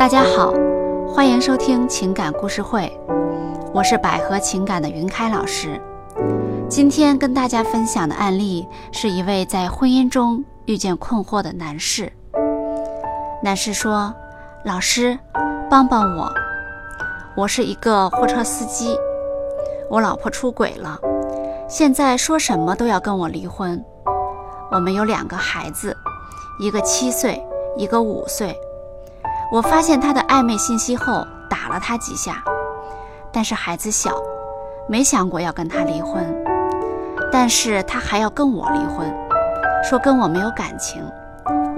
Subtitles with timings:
[0.00, 0.50] 大家好，
[1.06, 2.90] 欢迎收听情感故事会，
[3.70, 5.78] 我是百合情感的云开老师。
[6.70, 12.10] 今天跟大家分享的案例是一位在婚姻中遇见困惑的男士。
[13.42, 14.14] 男士说
[14.64, 15.18] ：“老师，
[15.68, 16.32] 帮帮我，
[17.36, 18.96] 我是一个货车司机，
[19.90, 20.98] 我老婆出轨了，
[21.68, 23.84] 现在说什么都要跟我离婚。
[24.72, 25.94] 我们有两个孩子，
[26.58, 27.44] 一个七岁，
[27.76, 28.58] 一个五岁。
[29.52, 32.42] 我发现他的暧昧信息后，打了他几下，
[33.32, 34.12] 但是孩子小，
[34.88, 36.24] 没想过要跟他离婚。”
[37.32, 39.12] 但是他还要跟我离婚，
[39.88, 41.00] 说跟我没有感情，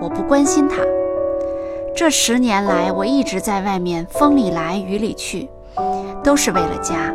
[0.01, 0.77] 我不关心他。
[1.95, 5.51] 这十年来，我一直在外面风里来雨里去，
[6.25, 7.15] 都是为了家，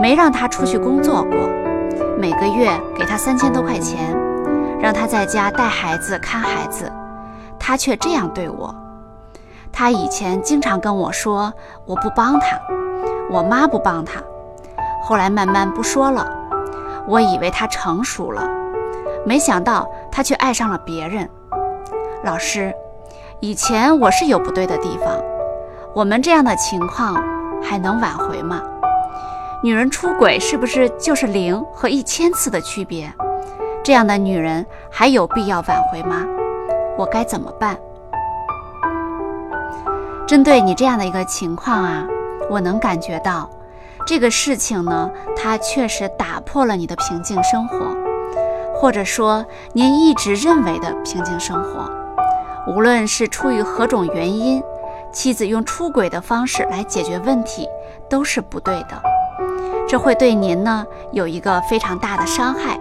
[0.00, 1.48] 没让他出去工作过。
[2.18, 4.16] 每个月给他三千多块钱，
[4.80, 6.90] 让他在家带孩子看孩子，
[7.56, 8.74] 他却这样对我。
[9.76, 11.52] 他以前经常跟我说
[11.84, 12.56] 我不帮他，
[13.28, 14.22] 我妈不帮他，
[15.02, 16.24] 后来慢慢不说了。
[17.08, 18.48] 我以为他成熟了，
[19.26, 21.28] 没想到他却爱上了别人。
[22.22, 22.72] 老师，
[23.40, 25.12] 以前我是有不对的地方，
[25.92, 27.20] 我们这样的情况
[27.60, 28.62] 还能挽回吗？
[29.60, 33.12] 女人出轨是不是就是零和一千次的区别？
[33.82, 36.24] 这样的女人还有必要挽回吗？
[36.96, 37.76] 我该怎么办？
[40.34, 42.04] 针对你这样的一个情况啊，
[42.50, 43.48] 我能感觉到。
[44.04, 47.78] 这个事情呢，它确实打破了你的平静生活，
[48.74, 51.88] 或者说您一直认为的平静生活。
[52.66, 54.60] 无论是出于何种原因，
[55.12, 57.68] 妻子用出轨的方式来解决问题，
[58.10, 59.00] 都是不对的。
[59.86, 62.76] 这会对您呢有一个非常大的伤害，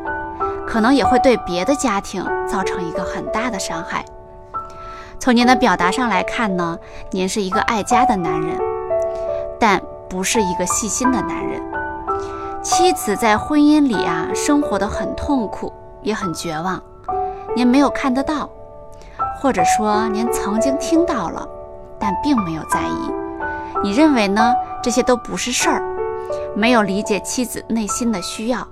[0.66, 4.04] 可能也会对别的家庭造成一个很大的伤害。
[5.23, 6.78] 从您的表达上来看呢，
[7.10, 8.60] 您是一个爱家的男人，
[9.58, 9.82] 但。
[10.10, 11.60] 不是一个细心的男人，
[12.61, 15.73] 妻子在婚姻里啊，生活的很痛苦，
[16.04, 16.80] 也很绝望。
[17.56, 18.48] 您没有看得到，
[19.42, 21.48] 或者说您曾经听到了，
[21.98, 23.12] 但并没有在意。
[23.82, 24.54] 你认为呢？
[24.83, 25.82] 这些都不是事儿，
[26.54, 28.67] 没有理解妻子内心的需要。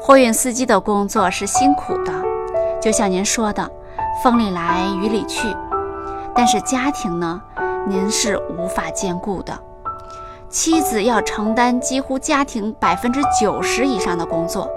[0.00, 2.12] 货运司机的工作是辛苦的，
[2.80, 3.70] 就像您说的，
[4.22, 5.54] 风里来雨里去。
[6.34, 7.40] 但是家庭呢，
[7.86, 9.56] 您是无法兼顾的。
[10.48, 14.70] 妻子要承担几乎家庭百分之九十以上的工作，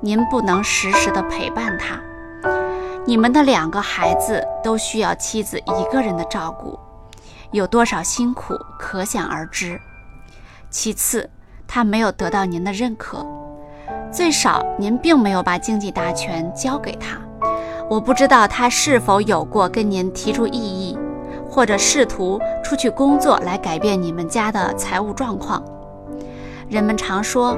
[0.00, 2.00] 您不能时时的陪伴他。
[3.04, 6.78] 你们的两个孩子都需要妻子一个人的照顾，
[7.50, 9.78] 有多少辛苦可想而知。
[10.70, 11.30] 其次，
[11.68, 13.24] 他没有得到您的认可，
[14.10, 17.18] 最少您并没有把经济大权交给他。
[17.88, 20.98] 我不知道他是否有过跟您提出异议。
[21.48, 25.62] 或者试图出去工作来改变你们家的财务状况。
[26.68, 27.56] 人们常说，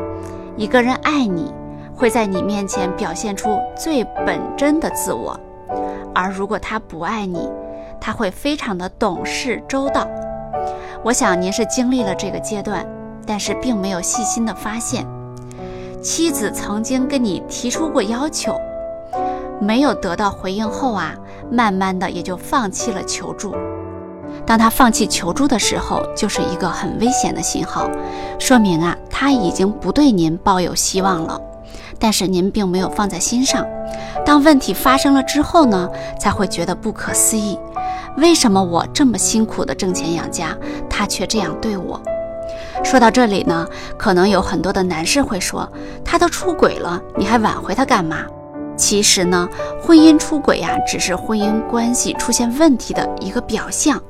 [0.57, 1.53] 一个人爱你
[1.97, 5.37] 会在你面前表现出最本真的自我，
[6.15, 7.51] 而如果他不爱你，
[8.01, 10.07] 他会非常的懂事周到。
[11.03, 12.87] 我想您是经历了这个阶段，
[13.27, 15.05] 但是并没有细心的发现，
[16.01, 18.57] 妻子曾经跟你提出过要求，
[19.61, 21.15] 没有得到回应后啊，
[21.51, 23.55] 慢慢的也就放弃了求助。
[24.47, 27.91] 当他放弃求助的时候，就是一个很危险的信号，
[28.39, 31.41] 说明啊，他已经不对您抱有希望了。
[31.99, 33.67] 但是您并没有放在心上。
[34.25, 35.89] 当问题发生了之后呢，
[36.21, 37.59] 才会觉得不可思议：
[38.17, 40.57] 为什么我这么辛苦的挣钱养家，
[40.89, 42.01] 他却这样对我？
[42.85, 43.67] 说到这里呢，
[43.99, 45.69] 可能有很多的男士会说，
[46.05, 48.19] 他都出轨了，你还挽回他干嘛？
[48.79, 49.47] 其实呢，
[49.83, 54.01] 婚姻出轨呀，只是婚姻关系出现问题的一个表象。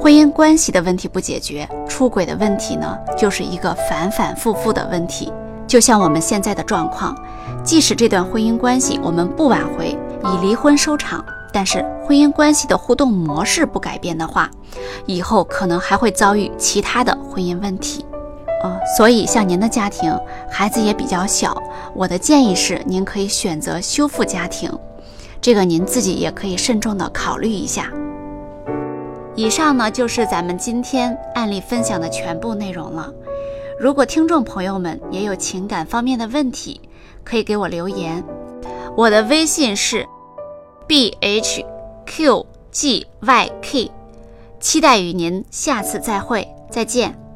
[0.00, 5.32] 婚姻关系的问题不解决，出轨的问题呢，就是一个反反复复的问题。
[5.66, 7.14] 就像我们现在的状况，
[7.62, 11.22] 即使这段婚姻关系我们不挽回，以离婚收场，
[11.52, 14.50] 但是婚姻关系的互动模式不改变的话，
[15.04, 18.04] 以后可能还会遭遇其他的婚姻问题。
[18.62, 20.12] 啊，所以像您的家庭，
[20.50, 21.60] 孩子也比较小，
[21.94, 24.72] 我的建议是，您可以选择修复家庭，
[25.40, 27.92] 这个您自己也可以慎重的考虑一下。
[29.36, 33.12] 以上呢就是咱们今天案例分享的全部内容了。
[33.78, 36.80] 如果听众朋友们也有情感方面的问题，
[37.22, 38.24] 可以给我留言。
[38.96, 40.04] 我的微信是
[40.88, 41.64] b h
[42.04, 43.92] q g y k，
[44.58, 47.27] 期待与您下次再会，再见。